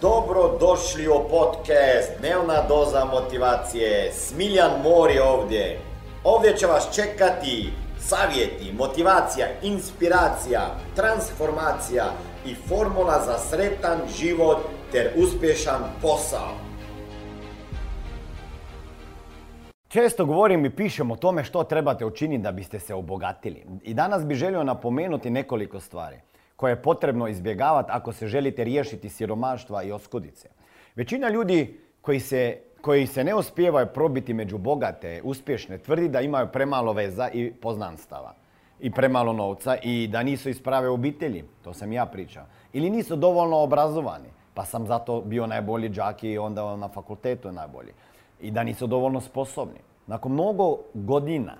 [0.00, 4.12] Dobro došli u podcast Dnevna doza motivacije.
[4.12, 5.78] Smiljan Mor je ovdje.
[6.24, 10.60] Ovdje će vas čekati savjeti, motivacija, inspiracija,
[10.96, 12.04] transformacija
[12.46, 14.58] i formula za sretan život
[14.92, 16.54] ter uspješan posao.
[19.88, 23.64] Često govorim i pišem o tome što trebate učiniti da biste se obogatili.
[23.82, 26.20] I danas bih želio napomenuti nekoliko stvari
[26.58, 30.48] koje je potrebno izbjegavati ako se želite riješiti siromaštva i oskudice.
[30.94, 36.48] Većina ljudi koji se, koji se ne uspijevaju probiti među bogate, uspješne, tvrdi da imaju
[36.52, 38.34] premalo veza i poznanstava
[38.80, 42.44] i premalo novca i da nisu iz prave obitelji, to sam ja pričao.
[42.72, 47.92] Ili nisu dovoljno obrazovani, pa sam zato bio najbolji džak i onda na fakultetu najbolji.
[48.40, 49.78] I da nisu dovoljno sposobni.
[50.06, 51.54] Nakon mnogo godina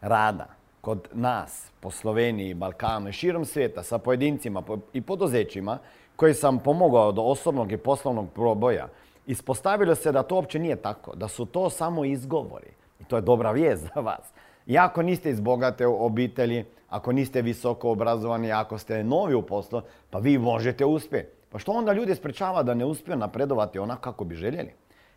[0.00, 0.55] rada,
[0.86, 5.78] kod nas, po Sloveniji, Balkanu i širom svijeta, sa pojedincima i poduzećima
[6.16, 8.88] koji sam pomogao do osobnog i poslovnog proboja,
[9.26, 12.70] ispostavilo se da to uopće nije tako, da su to samo izgovori.
[13.00, 14.30] I to je dobra vijest za vas.
[14.66, 19.82] I ako niste iz bogate obitelji, ako niste visoko obrazovani, ako ste novi u poslu,
[20.10, 21.32] pa vi možete uspjeti.
[21.50, 24.70] Pa što onda ljudi sprečava da ne uspiju napredovati onako kako bi željeli?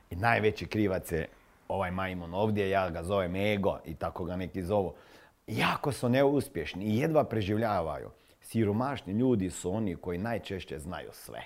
[0.09, 1.27] I najveći krivac je
[1.67, 4.94] ovaj majmun ovdje, ja ga zovem ego i tako ga neki zovu
[5.50, 8.09] jako su neuspješni i jedva preživljavaju.
[8.42, 11.41] Siromašni ljudi su oni koji najčešće znaju sve.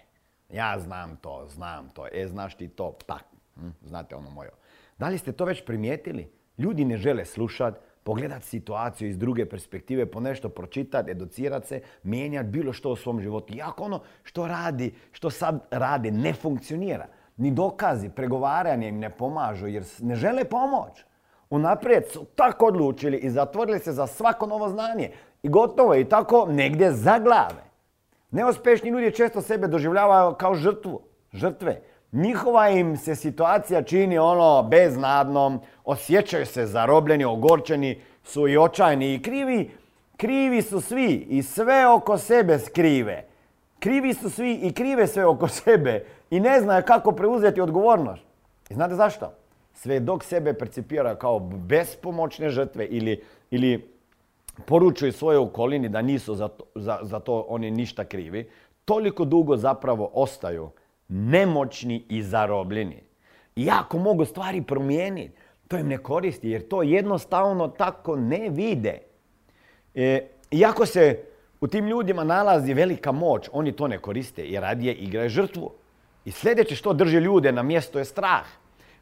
[0.50, 3.24] Ja znam to, znam to, e znaš ti to, tak,
[3.56, 4.50] hm, znate ono moje.
[4.98, 6.32] Da li ste to već primijetili?
[6.58, 12.50] Ljudi ne žele slušati, pogledati situaciju iz druge perspektive, po nešto pročitati, educirati se, mijenjati
[12.50, 13.54] bilo što u svom životu.
[13.58, 17.08] Jako ono što radi, što sad radi, ne funkcionira.
[17.38, 21.04] Ni dokazi, pregovaranje im ne pomažu jer ne žele pomoć
[21.54, 25.12] unaprijed su tako odlučili i zatvorili se za svako novo znanje.
[25.44, 27.64] I gotovo i tako negdje za glave.
[28.32, 31.02] Neuspješni ljudi često sebe doživljavaju kao žrtvu,
[31.34, 31.82] žrtve.
[32.12, 39.22] Njihova im se situacija čini ono beznadnom, osjećaju se zarobljeni, ogorčeni, su i očajni i
[39.22, 39.72] krivi.
[40.18, 43.26] Krivi su svi i sve oko sebe skrive.
[43.80, 48.24] Krivi su svi i krive sve oko sebe i ne znaju kako preuzeti odgovornost.
[48.70, 49.43] I znate zašto?
[49.74, 53.94] Sve dok sebe percipira kao bespomoćne žrtve ili, ili
[54.66, 56.64] poručuju svojoj okolini da nisu za to,
[57.02, 58.50] za to oni ništa krivi,
[58.86, 60.70] toliko dugo zapravo ostaju
[61.08, 63.04] nemoćni i zarobljeni.
[63.56, 69.00] I ako mogu stvari promijeniti, to im ne koristi jer to jednostavno tako ne vide.
[69.96, 71.24] E, iako se
[71.62, 75.72] u tim ljudima nalazi velika moć, oni to ne koriste i radije igraju žrtvu.
[76.26, 78.46] I sljedeće što drži ljude na mjesto je strah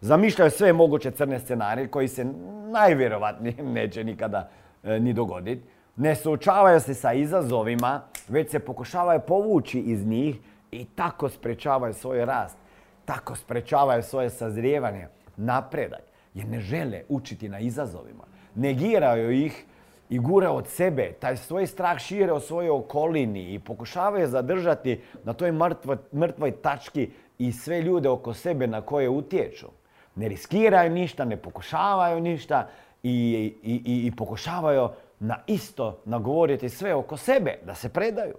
[0.01, 2.25] zamišljaju sve moguće crne scenarije koji se
[2.71, 4.49] najvjerovatnije neće nikada
[4.83, 5.67] e, ni dogoditi.
[5.95, 10.35] Ne suočavaju se sa izazovima, već se pokušavaju povući iz njih
[10.71, 12.57] i tako sprečavaju svoj rast,
[13.05, 15.07] tako sprečavaju svoje sazrijevanje,
[15.37, 18.23] napredak, jer ne žele učiti na izazovima.
[18.55, 19.65] Negiraju ih
[20.09, 25.33] i gure od sebe, taj svoj strah šire o svojoj okolini i pokušavaju zadržati na
[25.33, 29.67] toj mrtvoj, mrtvoj tački i sve ljude oko sebe na koje utječu
[30.15, 32.67] ne riskiraju ništa, ne pokušavaju ništa
[33.03, 34.89] i, i, i pokušavaju
[35.19, 38.35] na isto nagovoriti sve oko sebe, da se predaju.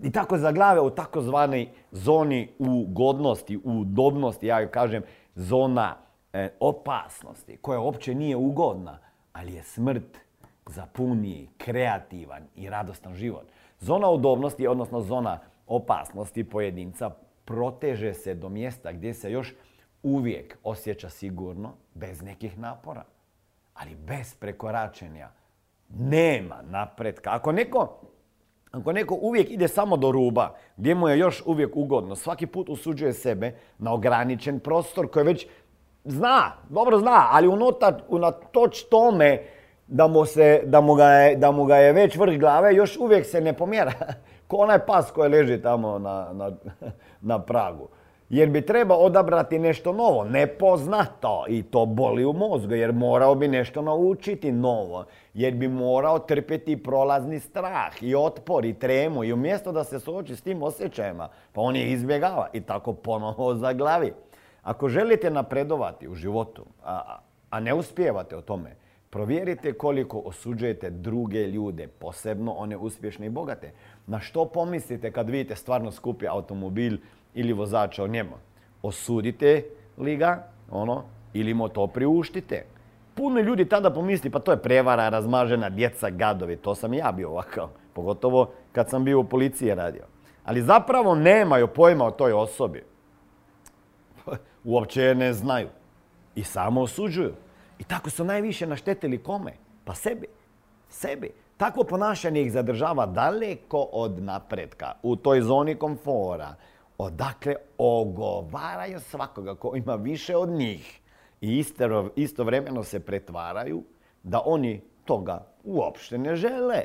[0.00, 5.02] I tako zaglave u takozvanoj zoni ugodnosti, udobnosti, ja joj kažem
[5.34, 5.96] zona
[6.32, 8.98] e, opasnosti, koja uopće nije ugodna,
[9.32, 10.18] ali je smrt
[10.66, 13.46] za puni, kreativan i radostan život.
[13.80, 17.10] Zona udobnosti, odnosno zona opasnosti pojedinca,
[17.44, 19.54] proteže se do mjesta gdje se još
[20.06, 23.04] uvijek osjeća sigurno, bez nekih napora.
[23.74, 25.28] Ali bez prekoračenja
[25.88, 27.30] nema napretka.
[27.32, 28.00] Ako neko,
[28.70, 32.68] ako neko uvijek ide samo do ruba, gdje mu je još uvijek ugodno, svaki put
[32.68, 35.46] usuđuje sebe na ograničen prostor koji već
[36.04, 37.48] zna, dobro zna, ali
[38.08, 39.42] unatoč tome
[39.86, 42.96] da mu, se, da, mu ga je, da mu ga je već vrh glave, još
[42.96, 43.92] uvijek se ne pomjera.
[44.48, 46.50] Ko onaj pas koji leži tamo na, na,
[47.30, 47.88] na pragu.
[48.28, 53.48] Jer bi trebao odabrati nešto novo, nepoznato i to boli u mozgu jer morao bi
[53.48, 55.04] nešto naučiti novo.
[55.34, 60.36] Jer bi morao trpjeti prolazni strah i otpor i tremu i umjesto da se suoči
[60.36, 64.12] s tim osjećajima, pa on je izbjegava i tako ponovo zaglavi.
[64.62, 67.18] Ako želite napredovati u životu, a,
[67.50, 68.76] a ne uspijevate o tome,
[69.16, 73.70] provjerite koliko osuđujete druge ljude, posebno one uspješne i bogate.
[74.06, 76.98] Na što pomislite kad vidite stvarno skupi automobil
[77.34, 78.36] ili vozača o njemu.
[78.82, 79.64] Osudite
[79.98, 82.64] li ga, ono, ili mu to priuštite.
[83.14, 86.56] Puno ljudi tada pomisli, pa to je prevara, razmažena djeca, gadovi.
[86.56, 87.68] To sam ja bio ovakav.
[87.92, 90.04] Pogotovo kad sam bio u policiji radio.
[90.44, 92.84] Ali zapravo nemaju pojma o toj osobi.
[94.64, 95.68] uopće ne znaju.
[96.34, 97.45] I samo osuđuju.
[97.78, 99.52] I tako su najviše naštetili kome?
[99.84, 100.26] Pa sebi.
[100.88, 101.30] Sebi.
[101.56, 106.54] Takvo ponašanje ih zadržava daleko od napretka, u toj zoni komfora.
[106.98, 111.00] Odakle ogovaraju svakoga ko ima više od njih.
[111.40, 111.64] I
[112.16, 113.82] istovremeno se pretvaraju
[114.22, 116.82] da oni toga uopšte ne žele.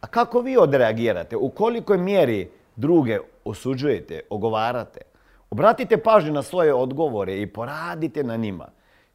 [0.00, 1.36] A kako vi odreagirate?
[1.36, 5.00] U kolikoj mjeri druge osuđujete, ogovarate?
[5.50, 8.68] Obratite pažnju na svoje odgovore i poradite na njima.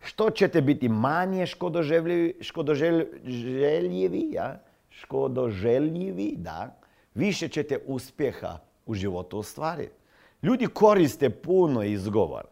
[0.03, 4.59] Što ćete biti manje škodoželjivi, škodoželjivi, ja?
[4.89, 6.79] škodoželjivi, da,
[7.13, 9.93] više ćete uspjeha u životu ostvariti.
[10.41, 12.43] Ljudi koriste puno izgovor.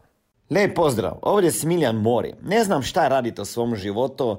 [0.50, 2.34] Lijep pozdrav, ovdje je Smiljan Mori.
[2.42, 4.38] Ne znam šta radite u svom životu,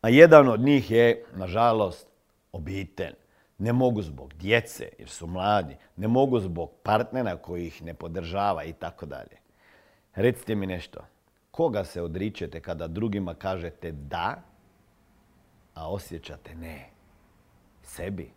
[0.00, 2.06] A jedan od njih je, nažalost,
[2.52, 3.14] obitelj.
[3.58, 8.64] Ne mogu zbog djece jer su mladi, ne mogu zbog partnera koji ih ne podržava
[8.64, 9.36] i tako dalje.
[10.14, 11.00] Recite mi nešto,
[11.50, 14.42] koga se odričete kada drugima kažete da,
[15.74, 16.90] a osjećate ne?
[17.82, 18.30] Sebi.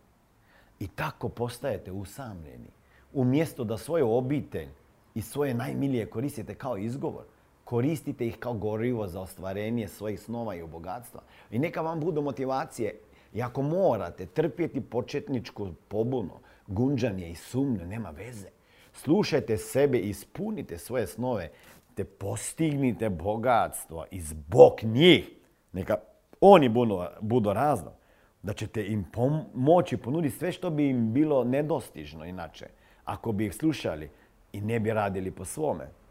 [0.80, 2.70] I tako postajete usamljeni.
[3.12, 4.68] Umjesto da svoju obitelj
[5.14, 7.24] i svoje najmilije koristite kao izgovor,
[7.72, 11.22] koristite ih kao gorivo za ostvarenje svojih snova i bogatstva.
[11.50, 12.98] I neka vam budu motivacije.
[13.34, 18.48] I ako morate trpjeti početničku pobunu, gunđanje i sumnju, nema veze.
[18.92, 21.50] Slušajte sebe ispunite svoje snove,
[21.94, 25.30] te postignite bogatstvo i zbog njih.
[25.72, 25.96] Neka
[26.40, 27.54] oni budu, budu
[28.42, 29.06] da ćete im
[29.54, 32.66] moći ponuditi sve što bi im bilo nedostižno inače.
[33.04, 34.10] Ako bi ih slušali
[34.52, 36.01] i ne bi radili po svome.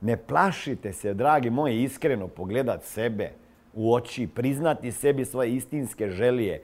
[0.00, 3.32] Ne plašite se, dragi moji, iskreno pogledat sebe
[3.74, 6.62] u oči, priznati sebi svoje istinske želije,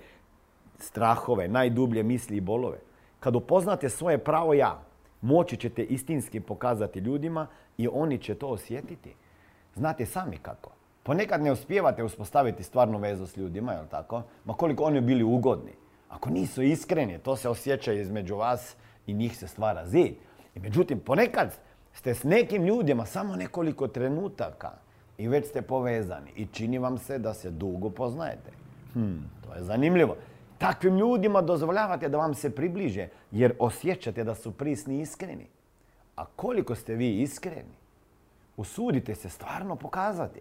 [0.79, 2.79] strahove, najdublje misli i bolove.
[3.21, 4.83] Kad upoznate svoje pravo ja,
[5.21, 7.47] moći ćete istinski pokazati ljudima
[7.79, 9.15] i oni će to osjetiti.
[9.75, 10.71] Znate sami kako.
[11.03, 14.23] Ponekad ne uspijevate uspostaviti stvarnu vezu s ljudima, jel tako?
[14.45, 15.73] Ma koliko oni bili ugodni.
[16.09, 20.15] Ako nisu iskreni, to se osjeća između vas i njih se stvara zid.
[20.55, 21.59] I međutim, ponekad
[21.97, 24.71] ste s nekim ljudima samo nekoliko trenutaka
[25.19, 28.51] i već ste povezani i čini vam se da se dugo poznajete.
[28.93, 30.17] Hm, to je zanimljivo.
[30.59, 35.47] Takvim ljudima dozvoljavate da vam se približe jer osjećate da su prisni i iskreni.
[36.17, 37.77] A koliko ste vi iskreni,
[38.57, 40.41] usudite se stvarno pokazati.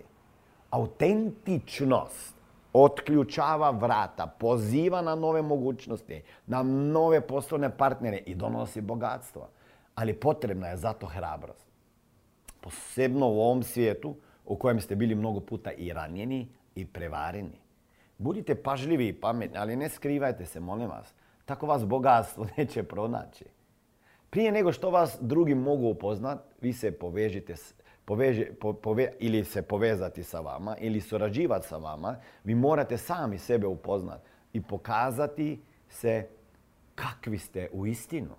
[0.70, 2.36] Autentičnost
[2.74, 9.48] otključava vrata, poziva na nove mogućnosti, na nove poslovne partnere i donosi bogatstvo
[9.96, 11.68] ali potrebna je zato hrabrost.
[12.62, 17.60] Posebno u ovom svijetu u kojem ste bili mnogo puta i ranjeni i prevareni.
[18.18, 21.14] Budite pažljivi i pametni, ali ne skrivajte se, molim vas.
[21.46, 23.46] Tako vas bogatstvo neće pronaći.
[24.30, 27.56] Prije nego što vas drugi mogu upoznat, vi se povežite
[29.20, 34.62] ili se povezati sa vama ili surađivati sa vama, vi morate sami sebe upoznati i
[34.62, 36.28] pokazati se
[36.96, 38.36] kakvi ste u istinu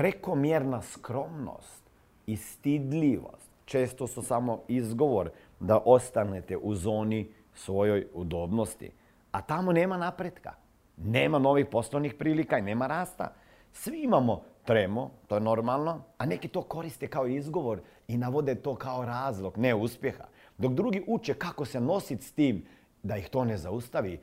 [0.00, 1.82] prekomjerna skromnost
[2.26, 5.30] i stidljivost često su samo izgovor
[5.60, 8.90] da ostanete u zoni svojoj udobnosti.
[9.32, 10.52] A tamo nema napretka,
[10.96, 13.34] nema novih poslovnih prilika i nema rasta.
[13.72, 18.74] Svi imamo tremo, to je normalno, a neki to koriste kao izgovor i navode to
[18.74, 20.24] kao razlog neuspjeha.
[20.58, 22.64] Dok drugi uče kako se nositi s tim
[23.02, 24.20] da ih to ne zaustavi,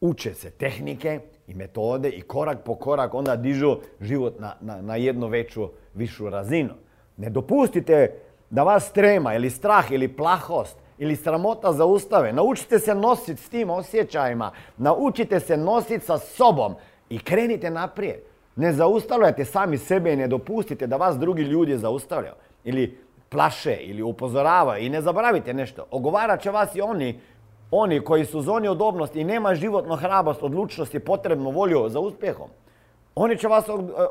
[0.00, 4.96] uče se tehnike i metode i korak po korak onda dižu život na, na, na
[4.96, 6.74] jednu veću, višu razinu.
[7.16, 8.14] Ne dopustite
[8.50, 12.32] da vas trema ili strah ili plahost ili sramota zaustave.
[12.32, 14.52] Naučite se nositi s tim osjećajima.
[14.76, 16.74] Naučite se nositi sa sobom
[17.08, 18.20] i krenite naprijed.
[18.56, 22.34] Ne zaustavljajte sami sebe i ne dopustite da vas drugi ljudi zaustavljaju.
[22.64, 27.20] Ili plaše ili upozoravaju i ne zaboravite nešto, ogovarat će vas i oni
[27.70, 32.00] oni koji su u zoni odobnosti i nema životno hrabrost, odlučnost i potrebnu volju za
[32.00, 32.48] uspjehom,
[33.14, 33.64] oni će vas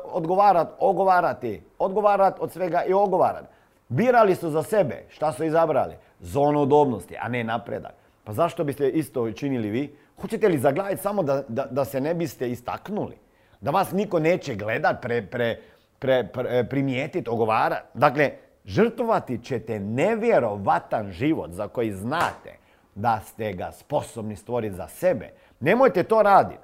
[0.04, 3.46] odgovarati, ogovarati, odgovarati od svega i ogovarati.
[3.88, 5.94] Birali su za sebe, šta su izabrali?
[6.20, 7.94] Zonu udobnosti, a ne napredak.
[8.24, 9.96] Pa zašto biste isto činili vi?
[10.20, 13.16] Hoćete li zaglaviti samo da, da, da se ne biste istaknuli?
[13.60, 15.60] Da vas niko neće gledat, pre, pre,
[15.98, 17.88] pre, primijetiti, ogovarati?
[17.94, 18.30] Dakle,
[18.64, 22.58] žrtvovati ćete nevjerovatan život za koji znate
[22.94, 25.30] da ste ga sposobni stvoriti za sebe.
[25.60, 26.60] Nemojte to raditi.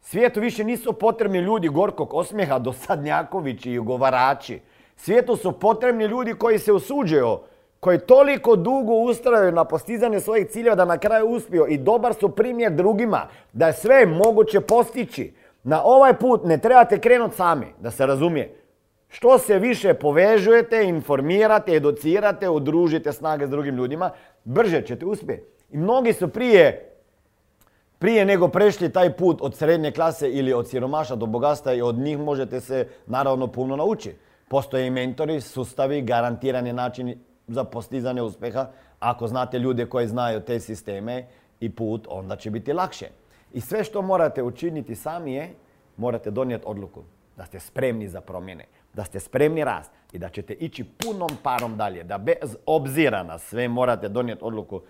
[0.00, 4.60] Svijetu više nisu potrebni ljudi gorkog osmijeha, dosadnjakovići i ugovarači.
[4.96, 7.38] Svijetu su potrebni ljudi koji se usuđuju,
[7.80, 12.28] koji toliko dugo ustraju na postizanje svojih ciljeva da na kraju uspiju i dobar su
[12.28, 15.32] primjer drugima, da je sve moguće postići.
[15.62, 18.56] Na ovaj put ne trebate krenuti sami, da se razumije.
[19.08, 24.10] Što se više povežujete, informirate, educirate, udružite snage s drugim ljudima,
[24.44, 25.57] brže ćete uspjeti.
[25.70, 26.90] I mnogi su prije,
[27.98, 31.98] prije nego prešli taj put od srednje klase ili od siromaša do bogatstva i od
[31.98, 34.16] njih možete se naravno puno naučiti.
[34.48, 38.70] Postoje i mentori, sustavi, garantirani načini za postizanje uspjeha.
[38.98, 41.26] Ako znate ljude koji znaju te sisteme
[41.60, 43.06] i put, onda će biti lakše.
[43.52, 45.54] I sve što morate učiniti sami je,
[45.96, 47.02] morate donijeti odluku
[47.36, 51.76] da ste spremni za promjene, da ste spremni rast i da ćete ići punom parom
[51.76, 54.80] dalje, da bez obzira na sve morate donijeti odluku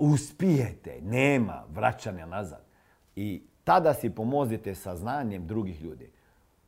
[0.00, 2.64] uspijete, nema vraćanja nazad.
[3.16, 6.10] I tada si pomozite sa znanjem drugih ljudi.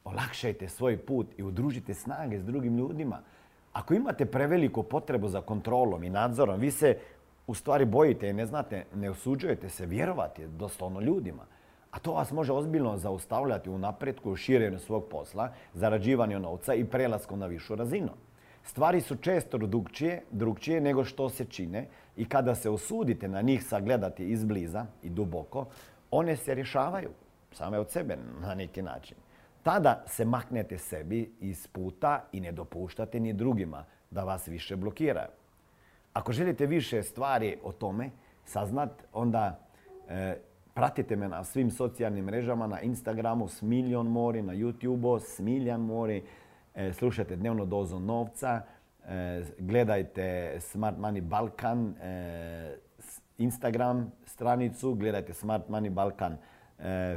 [0.05, 3.23] Olakšajte svoj put i udružite snage s drugim ljudima.
[3.73, 6.99] Ako imate preveliku potrebu za kontrolom i nadzorom, vi se
[7.47, 11.43] u stvari bojite i ne znate, ne osuđujete se vjerovati doslovno ljudima.
[11.91, 16.85] A to vas može ozbiljno zaustavljati u napretku, u širenju svog posla, zarađivanju novca i
[16.85, 18.11] prelaskom na višu razinu.
[18.65, 23.65] Stvari su često drugčije, drugčije nego što se čine i kada se osudite na njih
[23.65, 25.67] sagledati izbliza i duboko,
[26.11, 27.11] one se rješavaju
[27.53, 29.17] same od sebe na neki način.
[29.63, 35.31] Tada se maknete sebi iz puta i ne dopuštate ni drugima da vas više blokiraju.
[36.13, 38.11] Ako želite više stvari o tome
[38.45, 39.59] saznat, onda
[40.09, 40.37] e,
[40.75, 46.23] pratite me na svim socijalnim mrežama, na Instagramu Smiljon Mori, na YouTubeu Smiljan Mori,
[46.93, 48.61] slušajte dnevno dozu novca,
[49.09, 52.77] e, gledajte Smart Money Balkan, e,
[53.39, 56.37] Instagram stranicu, gledajte Smart Money Balkan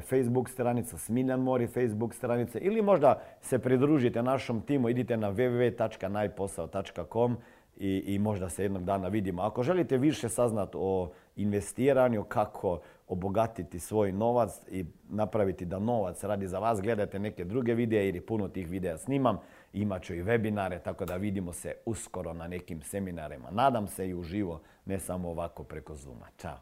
[0.09, 7.37] Facebook stranica, Smiljan Mori Facebook stranica ili možda se pridružite našom timu, idite na www.najposao.com
[7.77, 9.41] i, i možda se jednog dana vidimo.
[9.41, 16.47] Ako želite više saznati o investiranju, kako obogatiti svoj novac i napraviti da novac radi
[16.47, 19.39] za vas, gledajte neke druge videe ili puno tih videa snimam.
[19.73, 23.51] Imat ću i webinare, tako da vidimo se uskoro na nekim seminarima.
[23.51, 26.27] Nadam se i uživo, ne samo ovako preko Zuma.
[26.41, 26.57] Ćao!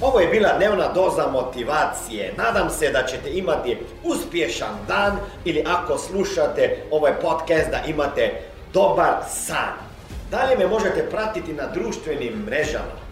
[0.00, 2.34] Ovo je bila dnevna doza motivacije.
[2.38, 8.40] Nadam se da ćete imati uspješan dan ili ako slušate ovaj podcast da imate
[8.72, 9.74] dobar san.
[10.30, 13.11] Dalje me možete pratiti na društvenim mrežama